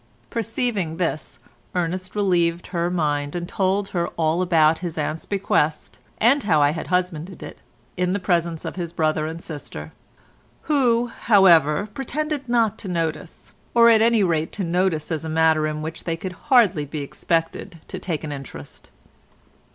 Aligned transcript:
Perceiving 0.31 0.97
this, 0.97 1.37
Ernest 1.75 2.15
relieved 2.15 2.65
her 2.73 2.89
mind 2.89 3.35
and 3.35 3.47
told 3.47 3.89
her 3.89 4.07
all 4.17 4.41
about 4.41 4.79
his 4.79 4.97
aunt's 4.97 5.27
bequest, 5.27 5.99
and 6.17 6.41
how 6.41 6.59
I 6.59 6.71
had 6.71 6.87
husbanded 6.87 7.43
it, 7.43 7.59
in 7.97 8.11
the 8.13 8.19
presence 8.19 8.65
of 8.65 8.77
his 8.77 8.93
brother 8.93 9.27
and 9.27 9.39
sister—who, 9.39 11.05
however, 11.05 11.85
pretended 11.93 12.49
not 12.49 12.79
to 12.79 12.87
notice, 12.87 13.53
or 13.75 13.91
at 13.91 14.01
any 14.01 14.23
rate 14.23 14.51
to 14.53 14.63
notice 14.63 15.11
as 15.11 15.23
a 15.23 15.29
matter 15.29 15.67
in 15.67 15.83
which 15.83 16.03
they 16.05 16.17
could 16.17 16.33
hardly 16.49 16.85
be 16.85 17.01
expected 17.01 17.77
to 17.87 17.99
take 17.99 18.23
an 18.23 18.31
interest. 18.31 18.89